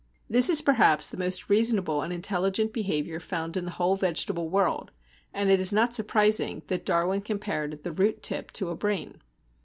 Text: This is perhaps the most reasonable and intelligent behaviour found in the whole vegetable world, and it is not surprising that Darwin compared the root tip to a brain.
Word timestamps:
This 0.27 0.49
is 0.49 0.63
perhaps 0.63 1.09
the 1.11 1.17
most 1.17 1.47
reasonable 1.47 2.01
and 2.01 2.11
intelligent 2.11 2.73
behaviour 2.73 3.19
found 3.19 3.55
in 3.55 3.65
the 3.65 3.71
whole 3.77 3.95
vegetable 3.95 4.49
world, 4.49 4.89
and 5.31 5.51
it 5.51 5.59
is 5.59 5.71
not 5.71 5.93
surprising 5.93 6.63
that 6.69 6.87
Darwin 6.87 7.21
compared 7.21 7.83
the 7.83 7.91
root 7.91 8.23
tip 8.23 8.49
to 8.53 8.69
a 8.71 8.75
brain. 8.75 9.21